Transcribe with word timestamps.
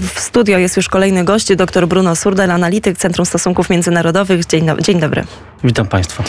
W 0.00 0.20
studio 0.20 0.58
jest 0.58 0.76
już 0.76 0.88
kolejny 0.88 1.24
gość, 1.24 1.56
dr 1.56 1.88
Bruno 1.88 2.16
Surdel, 2.16 2.50
analityk 2.50 2.98
Centrum 2.98 3.26
Stosunków 3.26 3.70
Międzynarodowych. 3.70 4.46
Dzień, 4.46 4.66
do, 4.66 4.76
dzień 4.76 5.00
dobry. 5.00 5.24
Witam 5.64 5.86
Państwa. 5.86 6.24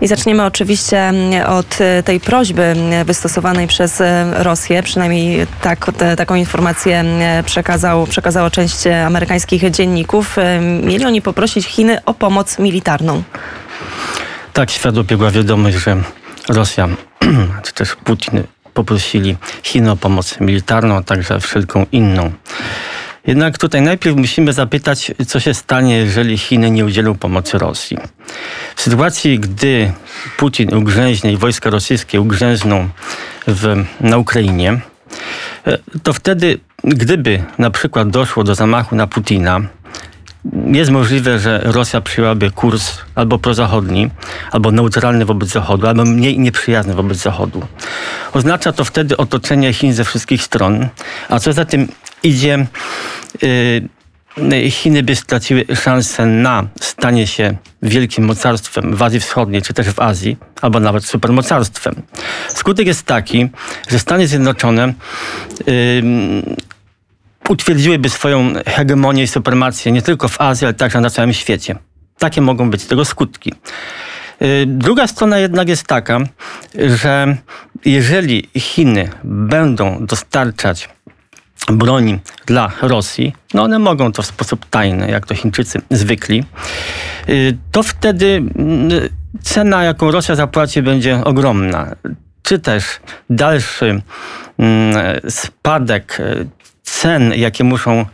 I 0.00 0.08
zaczniemy 0.08 0.44
oczywiście 0.44 0.98
mm, 0.98 1.46
od 1.46 1.80
e, 1.80 2.02
tej 2.02 2.20
prośby 2.20 2.62
mm, 2.62 3.06
wystosowanej 3.06 3.66
przez 3.66 4.00
e, 4.00 4.34
Rosję. 4.38 4.82
Przynajmniej 4.82 5.46
tak, 5.62 5.90
te, 5.96 6.16
taką 6.16 6.34
informację 6.34 7.00
mm, 7.00 7.44
przekazał, 7.44 8.06
przekazało 8.06 8.50
część 8.50 8.86
amerykańskich 8.86 9.70
dzienników. 9.70 10.38
E, 10.38 10.60
mieli 10.60 11.04
oni 11.04 11.22
poprosić 11.22 11.66
Chiny 11.66 12.04
o 12.04 12.14
pomoc 12.14 12.58
militarną. 12.58 13.22
Tak, 14.52 14.70
świat 14.70 14.98
obiegła 14.98 15.30
wiadomość, 15.30 15.76
że 15.76 15.96
Rosja 16.48 16.88
czy 17.64 17.72
też 17.72 17.96
Putin 17.96 18.42
poprosili 18.74 19.36
Chiny 19.62 19.90
o 19.90 19.96
pomoc 19.96 20.40
militarną, 20.40 20.96
a 20.96 21.02
także 21.02 21.40
wszelką 21.40 21.86
inną. 21.92 22.32
Jednak 23.26 23.58
tutaj 23.58 23.82
najpierw 23.82 24.16
musimy 24.16 24.52
zapytać, 24.52 25.12
co 25.26 25.40
się 25.40 25.54
stanie, 25.54 25.96
jeżeli 25.96 26.38
Chiny 26.38 26.70
nie 26.70 26.84
udzielą 26.84 27.14
pomocy 27.14 27.58
Rosji. 27.58 27.96
W 28.76 28.82
sytuacji, 28.82 29.40
gdy 29.40 29.92
Putin 30.36 30.74
ugrzęźnie 30.74 31.32
i 31.32 31.36
wojska 31.36 31.70
rosyjskie 31.70 32.20
ugrzęzną 32.20 32.88
w, 33.46 33.84
na 34.00 34.18
Ukrainie, 34.18 34.80
to 36.02 36.12
wtedy, 36.12 36.58
gdyby 36.84 37.42
na 37.58 37.70
przykład 37.70 38.10
doszło 38.10 38.44
do 38.44 38.54
zamachu 38.54 38.96
na 38.96 39.06
Putina, 39.06 39.60
jest 40.66 40.90
możliwe, 40.90 41.38
że 41.38 41.60
Rosja 41.64 42.00
przyjęłaby 42.00 42.50
kurs 42.50 42.98
albo 43.14 43.38
prozachodni, 43.38 44.10
albo 44.52 44.70
neutralny 44.70 45.24
wobec 45.24 45.48
Zachodu, 45.48 45.86
albo 45.86 46.04
mniej 46.04 46.38
nieprzyjazny 46.38 46.94
wobec 46.94 47.18
Zachodu. 47.18 47.66
Oznacza 48.32 48.72
to 48.72 48.84
wtedy 48.84 49.16
otoczenie 49.16 49.72
Chin 49.72 49.92
ze 49.92 50.04
wszystkich 50.04 50.42
stron, 50.42 50.88
a 51.28 51.38
co 51.38 51.52
za 51.52 51.64
tym 51.64 51.88
idzie, 52.24 52.66
yy, 53.42 54.70
Chiny 54.70 55.02
by 55.02 55.16
straciły 55.16 55.64
szansę 55.74 56.26
na 56.26 56.66
stanie 56.80 57.26
się 57.26 57.56
wielkim 57.82 58.24
mocarstwem 58.24 58.96
w 58.96 59.02
Azji 59.02 59.20
Wschodniej, 59.20 59.62
czy 59.62 59.74
też 59.74 59.90
w 59.90 60.00
Azji, 60.00 60.36
albo 60.62 60.80
nawet 60.80 61.04
supermocarstwem. 61.04 61.94
Skutek 62.48 62.86
jest 62.86 63.06
taki, 63.06 63.48
że 63.88 63.98
Stany 63.98 64.26
Zjednoczone 64.26 64.94
yy, 65.66 65.74
utwierdziłyby 67.48 68.08
swoją 68.08 68.52
hegemonię 68.66 69.22
i 69.22 69.26
supremację 69.26 69.92
nie 69.92 70.02
tylko 70.02 70.28
w 70.28 70.40
Azji, 70.40 70.64
ale 70.64 70.74
także 70.74 71.00
na 71.00 71.10
całym 71.10 71.32
świecie. 71.32 71.76
Takie 72.18 72.40
mogą 72.40 72.70
być 72.70 72.84
tego 72.84 73.04
skutki. 73.04 73.52
Y, 74.42 74.64
druga 74.66 75.06
strona 75.06 75.38
jednak 75.38 75.68
jest 75.68 75.86
taka, 75.86 76.20
że 76.74 77.36
jeżeli 77.84 78.48
Chiny 78.56 79.10
będą 79.24 80.06
dostarczać 80.06 80.88
broni 81.68 82.18
dla 82.46 82.72
Rosji, 82.82 83.32
no 83.54 83.62
one 83.62 83.78
mogą 83.78 84.12
to 84.12 84.22
w 84.22 84.26
sposób 84.26 84.66
tajny, 84.70 85.10
jak 85.10 85.26
to 85.26 85.34
Chińczycy 85.34 85.80
zwykli, 85.90 86.44
y, 87.28 87.56
to 87.72 87.82
wtedy 87.82 88.26
y, 88.26 89.42
cena, 89.42 89.84
jaką 89.84 90.10
Rosja 90.10 90.34
zapłaci, 90.34 90.82
będzie 90.82 91.24
ogromna. 91.24 91.94
Czy 92.42 92.58
też 92.58 92.84
dalszy 93.30 94.02
mm, 94.58 95.20
spadek 95.28 96.18
cen, 96.82 97.32
jakie 97.36 97.64
muszą 97.64 98.06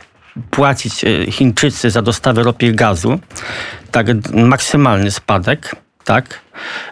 płacić 0.51 1.05
e, 1.05 1.31
Chińczycy 1.33 1.91
za 1.91 2.03
dostawę 2.03 2.43
ropy 2.43 2.67
i 2.67 2.75
gazu, 2.75 3.19
tak 3.91 4.07
maksymalny 4.35 5.11
spadek, 5.11 5.77
tak, 6.05 6.41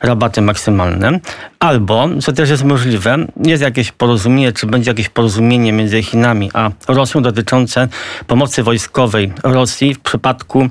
rabaty 0.02 0.40
maksymalne, 0.40 1.20
albo, 1.58 2.08
co 2.22 2.32
też 2.32 2.50
jest 2.50 2.64
możliwe, 2.64 3.16
jest 3.44 3.62
jakieś 3.62 3.92
porozumienie, 3.92 4.52
czy 4.52 4.66
będzie 4.66 4.90
jakieś 4.90 5.08
porozumienie 5.08 5.72
między 5.72 6.02
Chinami 6.02 6.50
a 6.54 6.70
Rosją 6.88 7.22
dotyczące 7.22 7.88
pomocy 8.26 8.62
wojskowej 8.62 9.32
Rosji 9.42 9.94
w 9.94 10.00
przypadku 10.00 10.62
e, 10.62 10.70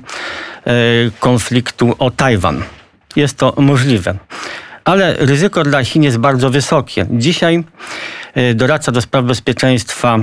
konfliktu 1.20 1.94
o 1.98 2.10
Tajwan. 2.10 2.62
Jest 3.16 3.38
to 3.38 3.54
możliwe. 3.56 4.14
Ale 4.84 5.14
ryzyko 5.14 5.64
dla 5.64 5.84
Chin 5.84 6.02
jest 6.02 6.18
bardzo 6.18 6.50
wysokie. 6.50 7.06
Dzisiaj 7.10 7.64
e, 8.34 8.54
doradca 8.54 8.92
do 8.92 9.00
spraw 9.00 9.24
bezpieczeństwa 9.24 10.18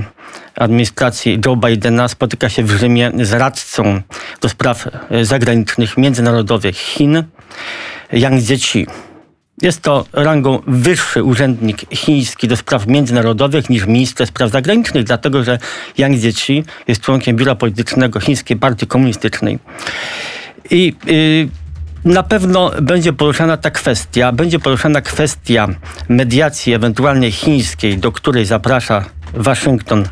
administracji 0.54 1.40
Joe 1.46 1.56
Bidena 1.56 2.08
spotyka 2.08 2.48
się 2.48 2.62
w 2.62 2.70
Rzymie 2.70 3.12
z 3.22 3.32
radcą 3.32 4.02
do 4.40 4.48
spraw 4.48 4.88
e, 5.10 5.24
zagranicznych 5.24 5.96
międzynarodowych 5.96 6.76
Chin, 6.76 7.24
Yang 8.12 8.42
Jiechi. 8.42 8.86
Jest 9.62 9.82
to 9.82 10.04
rangą 10.12 10.62
wyższy 10.66 11.22
urzędnik 11.22 11.90
chiński 11.90 12.48
do 12.48 12.56
spraw 12.56 12.86
międzynarodowych 12.86 13.70
niż 13.70 13.86
minister 13.86 14.26
spraw 14.26 14.50
zagranicznych, 14.50 15.04
dlatego 15.04 15.44
że 15.44 15.58
Yang 15.98 16.16
Jiechi 16.16 16.64
jest 16.88 17.00
członkiem 17.00 17.36
biura 17.36 17.54
politycznego 17.54 18.20
Chińskiej 18.20 18.56
Partii 18.56 18.86
Komunistycznej. 18.86 19.58
I 20.70 20.94
yy, 21.06 21.48
na 22.12 22.22
pewno 22.22 22.70
będzie 22.82 23.12
poruszana 23.12 23.56
ta 23.56 23.70
kwestia, 23.70 24.32
będzie 24.32 24.58
poruszana 24.58 25.00
kwestia 25.00 25.68
mediacji 26.08 26.74
ewentualnie 26.74 27.30
chińskiej, 27.30 27.98
do 27.98 28.12
której 28.12 28.44
zaprasza 28.44 29.04
Waszyngton 29.34 30.04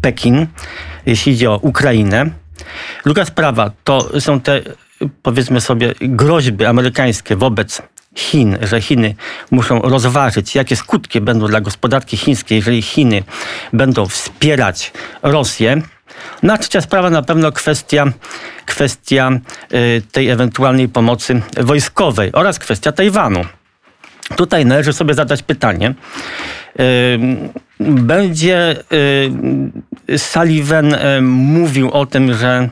Pekin, 0.00 0.46
jeśli 1.06 1.32
idzie 1.32 1.50
o 1.50 1.58
Ukrainę. 1.58 2.30
Druga 3.04 3.24
sprawa 3.24 3.70
to 3.84 4.20
są 4.20 4.40
te, 4.40 4.60
powiedzmy 5.22 5.60
sobie, 5.60 5.94
groźby 6.00 6.64
amerykańskie 6.64 7.36
wobec 7.36 7.82
Chin, 8.14 8.58
że 8.62 8.80
Chiny 8.80 9.14
muszą 9.50 9.82
rozważyć, 9.82 10.54
jakie 10.54 10.76
skutki 10.76 11.20
będą 11.20 11.46
dla 11.46 11.60
gospodarki 11.60 12.16
chińskiej, 12.16 12.56
jeżeli 12.56 12.82
Chiny 12.82 13.22
będą 13.72 14.06
wspierać 14.06 14.92
Rosję. 15.22 15.82
No 16.42 16.52
a 16.52 16.58
trzecia 16.58 16.80
sprawa 16.80 17.10
na 17.10 17.22
pewno 17.22 17.52
kwestia, 17.52 18.06
kwestia 18.66 19.30
y, 19.72 20.02
tej 20.12 20.28
ewentualnej 20.28 20.88
pomocy 20.88 21.42
wojskowej 21.60 22.32
oraz 22.32 22.58
kwestia 22.58 22.92
Tajwanu. 22.92 23.44
Tutaj 24.36 24.66
należy 24.66 24.92
sobie 24.92 25.14
zadać 25.14 25.42
pytanie, 25.42 25.94
będzie 27.78 28.76
Sullivan 30.16 30.96
mówił 31.22 31.90
o 31.90 32.06
tym, 32.06 32.34
że 32.34 32.68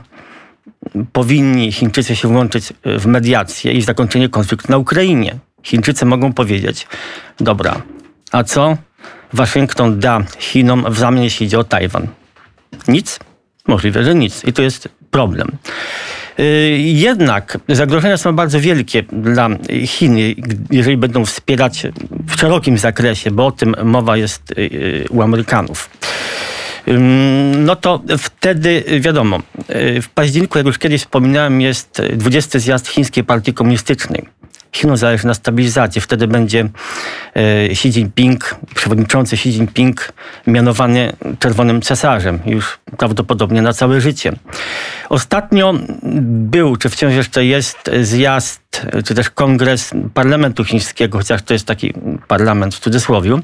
powinni 1.13 1.71
Chińczycy 1.71 2.15
się 2.15 2.27
włączyć 2.27 2.73
w 2.83 3.05
mediację 3.05 3.71
i 3.73 3.81
zakończenie 3.81 4.29
konfliktu 4.29 4.71
na 4.71 4.77
Ukrainie. 4.77 5.35
Chińczycy 5.63 6.05
mogą 6.05 6.33
powiedzieć, 6.33 6.87
dobra, 7.39 7.81
a 8.31 8.43
co 8.43 8.77
Waszyngton 9.33 9.99
da 9.99 10.23
Chinom 10.39 10.85
w 10.93 10.99
zamian, 10.99 11.23
jeśli 11.23 11.45
idzie 11.45 11.59
o 11.59 11.63
Tajwan? 11.63 12.07
Nic? 12.87 13.19
Możliwe, 13.67 14.03
że 14.03 14.15
nic. 14.15 14.43
I 14.43 14.53
to 14.53 14.61
jest 14.61 14.89
problem. 15.11 15.47
Y, 16.39 16.43
jednak 16.79 17.57
zagrożenia 17.69 18.17
są 18.17 18.35
bardzo 18.35 18.59
wielkie 18.59 19.03
dla 19.03 19.49
Chin, 19.85 20.17
jeżeli 20.71 20.97
będą 20.97 21.25
wspierać 21.25 21.87
w 22.27 22.39
szerokim 22.39 22.77
zakresie, 22.77 23.31
bo 23.31 23.45
o 23.45 23.51
tym 23.51 23.75
mowa 23.83 24.17
jest 24.17 24.51
y, 24.51 25.05
u 25.09 25.21
Amerykanów 25.21 25.89
no 27.57 27.75
to 27.75 28.01
wtedy 28.17 28.83
wiadomo, 28.99 29.39
y, 29.69 30.01
w 30.01 30.09
październiku, 30.09 30.57
jak 30.57 30.67
już 30.67 30.77
kiedyś 30.77 31.01
wspominałem, 31.01 31.61
jest 31.61 32.01
20 32.13 32.59
zjazd 32.59 32.87
Chińskiej 32.87 33.23
Partii 33.23 33.53
Komunistycznej. 33.53 34.25
Chinom 34.75 34.97
zależy 34.97 35.27
na 35.27 35.33
stabilizacji. 35.33 36.01
Wtedy 36.01 36.27
będzie 36.27 36.59
e, 37.35 37.71
Xi 37.71 37.87
Jinping, 37.87 38.55
przewodniczący 38.75 39.35
Xi 39.35 39.49
Jinping 39.49 40.13
mianowany 40.47 41.13
czerwonym 41.39 41.81
cesarzem 41.81 42.39
już 42.45 42.79
prawdopodobnie 42.97 43.61
na 43.61 43.73
całe 43.73 44.01
życie. 44.01 44.33
Ostatnio 45.09 45.73
był, 46.23 46.75
czy 46.75 46.89
wciąż 46.89 47.13
jeszcze 47.13 47.45
jest 47.45 47.91
zjazd, 48.01 48.85
czy 49.05 49.15
też 49.15 49.29
kongres 49.29 49.91
parlamentu 50.13 50.63
chińskiego, 50.63 51.17
chociaż 51.17 51.41
to 51.41 51.53
jest 51.53 51.65
taki 51.65 51.93
parlament 52.27 52.75
w 52.75 52.79
cudzysłowie. 52.79 53.39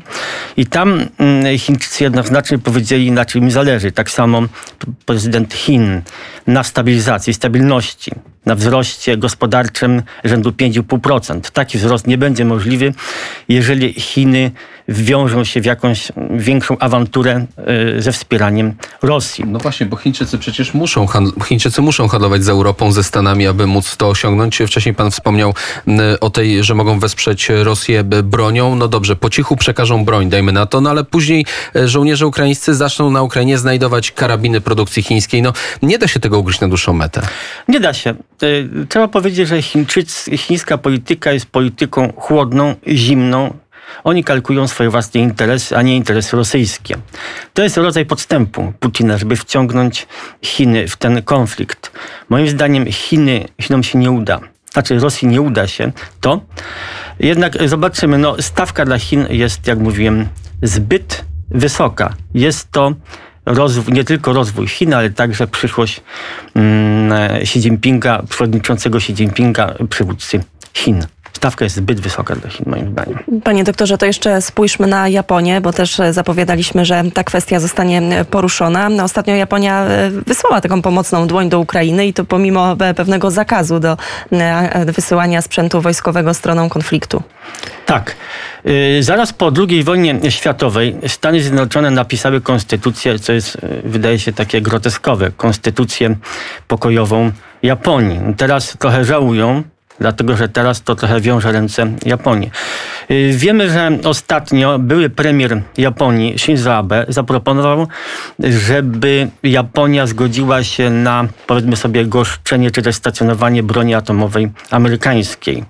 I 0.58 0.66
tam 0.66 1.06
mm, 1.18 1.58
Chińczycy 1.58 2.04
jednoznacznie 2.04 2.58
powiedzieli, 2.60 3.12
na 3.12 3.26
czym 3.26 3.44
im 3.44 3.52
zależy. 3.52 3.92
Tak 3.92 4.12
samo 4.12 4.44
prezydent 5.06 5.54
Chin 5.54 6.02
na 6.48 6.64
stabilizacji, 6.64 7.34
stabilności 7.34 8.12
na 8.46 8.56
wzroście 8.56 9.18
gospodarczym 9.18 10.02
rzędu 10.24 10.50
5,5%. 10.50 11.52
Taki 11.52 11.78
wzrost 11.78 12.08
nie 12.08 12.18
będzie 12.18 12.46
możliwy, 12.46 12.94
jeżeli 13.50 13.94
Chiny 13.94 14.52
wiążą 14.92 15.44
się 15.44 15.62
w 15.62 15.66
jakąś 15.66 16.12
większą 16.32 16.78
awanturę 16.78 17.46
e, 17.58 18.02
ze 18.02 18.12
wspieraniem 18.12 18.74
Rosji. 19.02 19.46
No 19.48 19.60
właśnie, 19.60 19.86
bo 19.86 19.98
Chińczycy 19.98 20.38
przecież 20.38 20.74
muszą, 20.74 21.08
Chińczycy 21.46 21.82
muszą 21.82 22.08
handlować 22.08 22.44
z 22.44 22.50
Europą, 22.50 22.92
ze 22.92 23.04
Stanami, 23.04 23.48
aby 23.48 23.68
móc 23.68 23.98
to 23.98 24.10
osiągnąć. 24.10 24.60
Wcześniej 24.68 24.96
pan 24.96 25.12
wspomniał 25.12 25.54
o 26.22 26.30
tej, 26.30 26.64
że 26.64 26.76
mogą 26.76 27.00
wesprzeć 27.00 27.50
Rosję 27.50 28.04
bronią. 28.04 28.76
No 28.76 28.88
dobrze, 28.88 29.16
po 29.16 29.30
cichu 29.30 29.56
przekażą 29.56 30.06
broń, 30.06 30.30
dajmy 30.30 30.52
na 30.52 30.66
to, 30.66 30.82
no 30.82 30.90
ale 30.90 31.04
później 31.04 31.46
żołnierze 31.86 32.28
ukraińscy 32.28 32.76
zaczną 32.76 33.12
na 33.12 33.22
Ukrainie 33.22 33.58
znajdować 33.58 34.12
karabiny 34.12 34.62
produkcji 34.62 35.04
chińskiej. 35.04 35.42
No 35.42 35.54
nie 35.82 35.98
da 35.98 36.08
się 36.08 36.20
tego 36.20 36.40
ugryźć 36.40 36.62
na 36.62 36.68
dłuższą 36.68 36.94
metę. 36.94 37.22
Nie 37.68 37.80
da 37.80 37.94
się. 37.94 38.16
Trzeba 38.90 39.08
powiedzieć, 39.08 39.48
że 39.48 39.62
chińska 40.38 40.78
polityka 40.78 41.32
jest 41.32 41.46
polityką 41.46 42.14
chłodną, 42.16 42.76
zimną, 42.88 43.54
Oni 44.04 44.24
kalkulują 44.24 44.68
swoje 44.68 44.90
własne 44.90 45.20
interesy, 45.20 45.78
a 45.78 45.82
nie 45.82 45.96
interesy 45.96 46.38
rosyjskie. 46.38 46.98
To 47.54 47.64
jest 47.64 47.78
rodzaj 47.78 48.06
podstępu 48.06 48.74
Putina, 48.80 49.18
żeby 49.18 49.36
wciągnąć 49.36 50.08
Chiny 50.42 50.88
w 50.88 50.98
ten 50.98 51.24
konflikt. 51.24 51.92
Moim 52.30 52.50
zdaniem 52.50 52.86
Chiny, 52.86 53.46
Chinom 53.62 53.84
się 53.84 53.98
nie 53.98 54.12
uda. 54.12 54.40
Znaczy 54.74 55.00
Rosji 55.00 55.28
nie 55.28 55.42
uda 55.42 55.68
się 55.68 55.92
to. 56.22 56.42
Jednak 57.20 57.70
zobaczymy, 57.70 58.18
no 58.18 58.42
stawka 58.42 58.86
dla 58.86 59.00
Chin 59.00 59.26
jest, 59.30 59.68
jak 59.68 59.80
mówiłem, 59.80 60.28
zbyt 60.62 61.26
wysoka. 61.50 62.14
Jest 62.34 62.72
to 62.72 62.94
nie 63.88 64.04
tylko 64.04 64.34
rozwój 64.34 64.68
Chin, 64.68 64.94
ale 64.94 65.10
także 65.10 65.48
przyszłość 65.48 66.02
mm, 66.56 67.12
Xi 67.42 67.60
Jinpinga, 67.60 68.24
przewodniczącego 68.30 68.98
Xi 68.98 69.14
Jinpinga, 69.14 69.74
przywódcy 69.90 70.44
Chin. 70.74 71.06
Stawka 71.34 71.66
jest 71.66 71.76
zbyt 71.76 72.00
wysoka 72.00 72.36
dla 72.36 72.50
Chin, 72.50 72.66
moim 72.70 72.92
zdaniem. 72.92 73.20
Panie 73.44 73.64
doktorze, 73.64 73.98
to 73.98 74.06
jeszcze 74.06 74.42
spójrzmy 74.42 74.88
na 74.88 75.08
Japonię, 75.08 75.62
bo 75.62 75.74
też 75.74 76.02
zapowiadaliśmy, 76.12 76.86
że 76.86 77.04
ta 77.14 77.24
kwestia 77.24 77.60
zostanie 77.60 78.26
poruszona. 78.30 78.90
Ostatnio 79.04 79.36
Japonia 79.36 79.86
e, 79.86 80.10
wysłała 80.10 80.62
taką 80.62 80.82
pomocną 80.82 81.28
dłoń 81.28 81.50
do 81.50 81.60
Ukrainy 81.60 82.08
i 82.08 82.14
to 82.14 82.26
pomimo 82.26 82.76
pewnego 82.96 83.32
zakazu 83.32 83.80
do 83.80 83.98
e, 84.32 84.86
wysyłania 84.86 85.42
sprzętu 85.42 85.82
wojskowego 85.82 86.34
stroną 86.34 86.70
konfliktu. 86.70 87.24
Tak. 87.86 88.16
Zaraz 89.00 89.34
po 89.34 89.52
II 89.70 89.84
wojnie 89.84 90.32
światowej 90.32 90.96
Stany 91.08 91.42
Zjednoczone 91.42 91.92
napisały 91.92 92.42
konstytucję, 92.42 93.20
co 93.20 93.34
jest, 93.34 93.58
wydaje 93.84 94.20
się, 94.20 94.34
takie 94.34 94.62
groteskowe, 94.62 95.32
konstytucję 95.38 96.16
pokojową 96.68 97.32
Japonii. 97.64 98.20
Teraz 98.38 98.78
trochę 98.78 99.06
żałują, 99.06 99.64
dlatego 100.02 100.38
że 100.38 100.50
teraz 100.50 100.82
to 100.82 100.96
trochę 100.96 101.22
wiąże 101.22 101.52
ręce 101.52 101.92
Japonii. 102.06 102.52
Y, 103.12 103.32
wiemy, 103.36 103.70
że 103.70 103.92
ostatnio 104.04 104.80
były 104.80 105.10
premier 105.10 105.62
Japonii, 105.78 106.40
Shinzo 106.40 106.76
Abe, 106.76 107.06
zaproponował, 107.08 107.88
żeby 108.40 109.28
Japonia 109.44 110.08
zgodziła 110.08 110.64
się 110.64 110.90
na, 110.90 111.28
powiedzmy 111.48 111.76
sobie, 111.76 112.06
goszczenie 112.06 112.72
czy 112.72 112.82
też 112.82 112.96
stacjonowanie 112.96 113.64
broni 113.64 113.96
atomowej 113.96 114.52
amerykańskiej 114.72 115.58
y, 115.58 115.64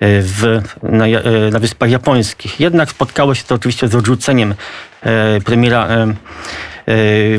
w, 0.00 0.62
na, 0.82 1.06
y, 1.06 1.50
na 1.52 1.58
Wyspach 1.58 1.90
Japońskich. 1.90 2.60
Jednak 2.60 2.90
spotkało 2.90 3.34
się 3.34 3.44
to 3.44 3.54
oczywiście 3.54 3.88
z 3.88 3.94
odrzuceniem 3.94 4.54
premiera 5.44 5.88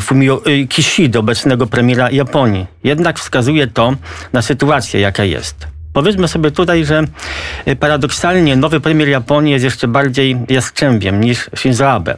Fumio 0.01 0.41
Kishida, 0.69 1.19
obecnego 1.19 1.67
premiera 1.67 2.11
Japonii. 2.11 2.67
Jednak 2.83 3.19
wskazuje 3.19 3.67
to 3.67 3.93
na 4.33 4.41
sytuację, 4.41 4.99
jaka 4.99 5.23
jest. 5.23 5.78
Powiedzmy 5.93 6.27
sobie 6.27 6.51
tutaj, 6.51 6.85
że 6.85 7.03
y, 7.67 7.75
paradoksalnie 7.75 8.55
nowy 8.55 8.79
premier 8.79 9.09
Japonii 9.09 9.53
jest 9.53 9.65
jeszcze 9.65 9.87
bardziej 9.87 10.37
jaskrzębiem 10.49 11.21
niż 11.21 11.49
Shinzo 11.55 11.91
Abe. 11.91 12.17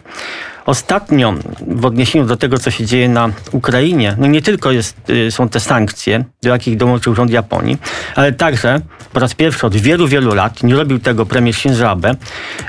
Ostatnio 0.65 1.33
w 1.67 1.85
odniesieniu 1.85 2.25
do 2.25 2.37
tego, 2.37 2.57
co 2.57 2.71
się 2.71 2.85
dzieje 2.85 3.09
na 3.09 3.29
Ukrainie, 3.51 4.15
no 4.19 4.27
nie 4.27 4.41
tylko 4.41 4.71
jest, 4.71 5.09
y, 5.09 5.31
są 5.31 5.49
te 5.49 5.59
sankcje, 5.59 6.23
do 6.41 6.49
jakich 6.49 6.77
dołączył 6.77 7.15
rząd 7.15 7.31
Japonii, 7.31 7.77
ale 8.15 8.31
także 8.31 8.81
po 9.13 9.19
raz 9.19 9.35
pierwszy 9.35 9.67
od 9.67 9.75
wielu, 9.75 10.07
wielu 10.07 10.33
lat, 10.33 10.63
nie 10.63 10.75
robił 10.75 10.99
tego 10.99 11.25
premier 11.25 11.55
Shinzo 11.55 11.89
Abe, 11.89 12.15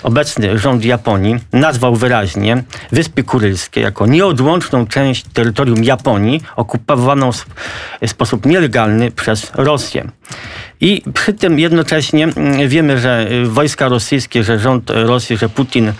obecny 0.02 0.58
rząd 0.58 0.84
Japonii 0.84 1.36
nazwał 1.52 1.96
wyraźnie 1.96 2.64
Wyspy 2.92 3.24
Kurylskie 3.24 3.80
jako 3.80 4.06
nieodłączną 4.06 4.86
część 4.86 5.24
terytorium 5.32 5.84
Japonii, 5.84 6.42
okupowaną 6.56 7.32
w 7.32 7.44
sposób 8.06 8.46
nielegalny 8.46 9.10
przez 9.10 9.52
Rosję. 9.54 10.08
I 10.82 11.02
przy 11.14 11.32
tym 11.32 11.58
jednocześnie 11.58 12.24
mm, 12.24 12.68
wiemy, 12.68 12.98
że 12.98 13.26
y, 13.32 13.46
wojska 13.46 13.88
rosyjskie, 13.88 14.44
że 14.44 14.58
rząd 14.58 14.90
Rosji, 14.90 15.36
że 15.36 15.48
Putin 15.48 15.92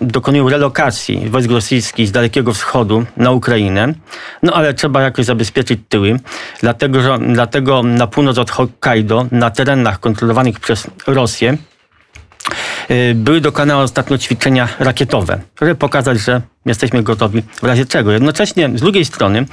dokonuje 0.00 0.50
relokacji 0.50 1.28
wojsk 1.30 1.50
rosyjskich 1.50 2.08
z 2.08 2.12
Dalekiego 2.12 2.54
Wschodu 2.54 3.04
na 3.16 3.30
Ukrainę. 3.30 3.94
No 4.42 4.52
ale 4.52 4.74
trzeba 4.74 5.02
jakoś 5.02 5.24
zabezpieczyć 5.24 5.80
tyły. 5.88 6.20
Dlatego, 6.60 7.00
że, 7.00 7.18
dlatego 7.18 7.82
na 7.82 8.06
północ 8.06 8.38
od 8.38 8.50
Hokkaido, 8.50 9.26
na 9.32 9.50
terenach 9.50 10.00
kontrolowanych 10.00 10.60
przez 10.60 10.86
Rosję, 11.06 11.56
były 13.14 13.40
dokonane 13.40 13.82
ostatnio 13.82 14.18
ćwiczenia 14.18 14.68
rakietowe, 14.78 15.40
żeby 15.60 15.74
pokazać, 15.74 16.20
że 16.20 16.42
jesteśmy 16.66 17.02
gotowi 17.02 17.42
w 17.62 17.64
razie 17.64 17.86
czego. 17.86 18.12
Jednocześnie 18.12 18.70
z 18.74 18.80
drugiej 18.80 19.04
strony 19.04 19.46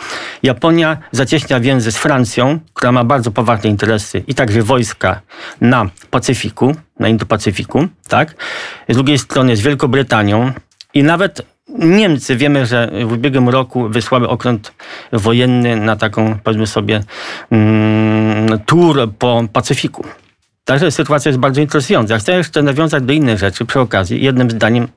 Japonia 0.43 0.97
zacieśnia 1.11 1.59
więzy 1.59 1.91
z 1.91 1.97
Francją, 1.97 2.59
która 2.73 2.91
ma 2.91 3.03
bardzo 3.03 3.31
poważne 3.31 3.69
interesy 3.69 4.23
i 4.27 4.35
także 4.35 4.63
wojska 4.63 5.21
na 5.61 5.89
Pacyfiku, 6.11 6.75
na 6.99 7.09
Indo-Pacyfiku, 7.09 7.87
tak? 8.07 8.35
Z 8.89 8.95
drugiej 8.95 9.19
strony 9.19 9.57
z 9.57 9.61
Wielką 9.61 9.87
Brytanią 9.87 10.51
i 10.93 11.03
nawet 11.03 11.41
Niemcy 11.79 12.35
wiemy, 12.35 12.65
że 12.65 12.91
w 13.05 13.11
ubiegłym 13.11 13.49
roku 13.49 13.89
wysłały 13.89 14.29
okręt 14.29 14.73
wojenny 15.11 15.75
na 15.75 15.95
taką, 15.95 16.37
powiedzmy 16.43 16.67
sobie, 16.67 17.03
mm, 17.51 18.59
tour 18.65 19.09
po 19.19 19.43
Pacyfiku. 19.53 20.05
Także 20.65 20.91
sytuacja 20.91 21.29
jest 21.29 21.39
bardzo 21.39 21.61
interesująca. 21.61 22.17
Chcę 22.17 22.31
jeszcze 22.31 22.61
nawiązać 22.61 23.03
do 23.03 23.13
innych 23.13 23.39
rzeczy 23.39 23.65
przy 23.65 23.79
okazji, 23.79 24.23
jednym 24.23 24.51
zdaniem 24.51 24.87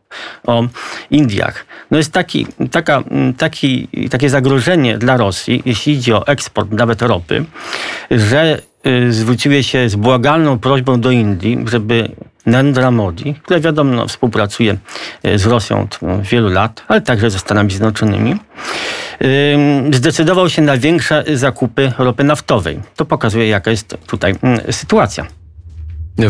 o 0.46 0.62
Indiach. 1.10 1.66
No 1.90 1.98
jest 1.98 2.12
taki, 2.12 2.46
taka, 2.70 3.02
taki, 3.38 3.88
takie 4.10 4.30
zagrożenie 4.30 4.98
dla 4.98 5.16
Rosji, 5.16 5.62
jeśli 5.64 5.92
idzie 5.92 6.16
o 6.16 6.26
eksport 6.26 6.70
nawet 6.72 7.02
ropy, 7.02 7.44
że 8.10 8.60
y, 8.86 9.12
zwróciły 9.12 9.62
się 9.62 9.88
z 9.88 9.96
błagalną 9.96 10.58
prośbą 10.58 11.00
do 11.00 11.10
Indii, 11.10 11.64
żeby 11.66 12.08
Narendra 12.46 12.90
Modi, 12.90 13.34
która 13.34 13.60
wiadomo 13.60 14.08
współpracuje 14.08 14.76
y, 15.26 15.38
z 15.38 15.46
Rosją 15.46 15.80
od 15.82 15.98
wielu 16.22 16.48
lat, 16.48 16.84
ale 16.88 17.00
także 17.00 17.30
ze 17.30 17.38
Stanami 17.38 17.70
Zjednoczonymi, 17.70 18.36
zdecydował 19.92 20.48
się 20.48 20.62
na 20.62 20.76
większe 20.76 21.24
zakupy 21.34 21.92
ropy 21.98 22.24
naftowej. 22.24 22.80
To 22.96 23.04
pokazuje, 23.04 23.48
jaka 23.48 23.70
jest 23.70 23.96
tutaj 24.06 24.34
sytuacja. 24.70 25.26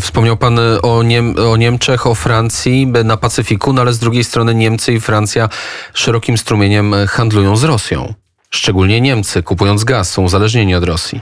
Wspomniał 0.00 0.36
pan 0.36 0.58
o, 0.82 1.02
Niem 1.02 1.34
o, 1.52 1.56
Niemczech, 1.56 2.06
o 2.06 2.14
Francji 2.14 2.86
na 2.86 3.16
Pacyfiku, 3.16 3.72
no 3.72 3.80
ale 3.80 3.92
z 3.92 3.98
drugiej 3.98 4.24
strony 4.24 4.54
Niemcy 4.54 4.92
i 4.92 5.00
Francja 5.00 5.48
szerokim 5.94 6.38
strumieniem 6.38 6.94
handlują 7.08 7.56
z 7.56 7.64
Rosją. 7.64 8.14
Szczególnie 8.50 9.00
Niemcy, 9.00 9.42
kupując 9.42 9.84
gaz, 9.84 10.10
są 10.10 10.22
uzależnieni 10.22 10.74
od 10.74 10.84
Rosji. 10.84 11.20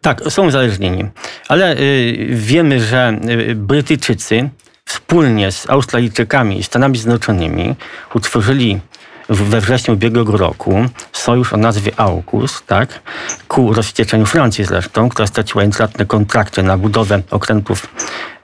Tak, 0.00 0.20
są 0.28 0.46
uzależnieni. 0.46 1.04
Ale 1.48 1.76
y, 1.76 2.26
wiemy, 2.30 2.80
że 2.80 3.20
Brytyjczycy 3.54 4.50
wspólnie 4.84 5.52
z 5.52 5.70
Australijczykami 5.70 6.58
i 6.58 6.62
Stanami 6.62 6.98
Zjednoczonymi 6.98 7.74
utworzyli 8.14 8.80
we 9.28 9.60
wrześniu 9.60 9.94
ubiegłego 9.94 10.36
roku 10.36 10.84
sojusz 11.12 11.52
o 11.52 11.56
nazwie 11.56 11.92
AUKUS, 12.00 12.62
tak, 12.66 13.00
ku 13.48 13.74
rozwścieczeniu 13.74 14.26
Francji 14.26 14.64
zresztą, 14.64 15.08
która 15.08 15.26
straciła 15.26 15.64
intratne 15.64 16.06
kontrakty 16.06 16.62
na 16.62 16.78
budowę 16.78 17.22
okrętów 17.30 17.86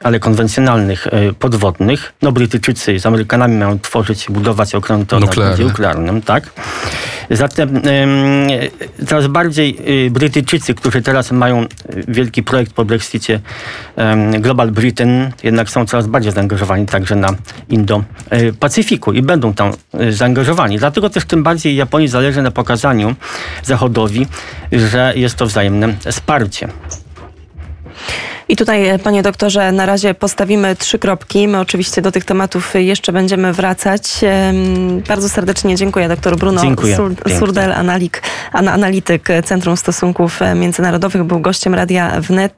ale 0.03 0.21
konwencjonalnych, 0.21 1.07
e, 1.07 1.33
podwodnych. 1.33 2.13
No 2.23 2.33
Brytyjczycy 2.33 3.01
z 3.01 3.07
Amerykanami 3.07 3.57
mają 3.57 3.79
tworzyć, 3.79 4.27
budować 4.31 4.75
okręty 4.75 5.17
o 5.17 5.21
napędzie 5.21 5.65
nuklearnym, 5.65 6.23
tak. 6.23 6.51
Zatem 7.31 7.83
coraz 9.07 9.27
bardziej 9.27 9.79
y, 10.07 10.11
Brytyjczycy, 10.11 10.75
którzy 10.75 11.03
teraz 11.03 11.33
mają 11.33 11.67
wielki 12.09 12.43
projekt 12.43 12.73
po 12.73 12.85
Brexicie 12.85 13.41
Global 14.39 14.71
Britain, 14.71 15.33
jednak 15.43 15.71
są 15.71 15.87
coraz 15.87 16.07
bardziej 16.07 16.33
zaangażowani 16.33 16.87
także 16.87 17.17
na 17.17 17.29
Indo-Pacyfiku 17.71 19.15
i 19.15 19.23
będą 19.23 19.55
tam 19.55 19.73
zaangażowani. 20.11 20.79
Dlatego 20.79 21.11
też 21.11 21.25
tym 21.25 21.43
bardziej 21.43 21.77
Japonii 21.77 22.09
zależy 22.09 22.43
na 22.43 22.51
pokazaniu 22.51 23.15
Zachodowi, 23.63 24.27
że 24.73 25.13
jest 25.17 25.37
to 25.37 25.47
wzajemne 25.47 25.95
wsparcie. 26.11 26.69
I 28.53 28.57
tutaj, 28.57 28.89
e, 28.89 28.99
panie 28.99 29.23
doktorze, 29.23 29.73
na 29.73 29.87
razie 29.87 30.15
postawimy 30.15 30.77
trzy 30.77 30.99
kropki. 30.99 31.49
My 31.49 31.61
oczywiście 31.61 32.03
do 32.03 32.13
tych 32.13 32.25
tematów 32.25 32.75
jeszcze 32.75 33.13
będziemy 33.13 33.53
wracać. 33.53 34.21
Bardzo 35.09 35.29
serdecznie 35.29 35.77
dziękuję 35.77 36.09
doktor 36.09 36.37
Bruno 36.37 36.61
dziękuję. 36.61 36.97
Surdel, 37.39 37.73
analik, 37.73 38.23
analityk 38.53 39.29
Centrum 39.45 39.77
Stosunków 39.77 40.41
Międzynarodowych, 40.55 41.25
był 41.25 41.41
gościem 41.41 41.75
Radia 41.75 42.21
Wnet. 42.21 42.51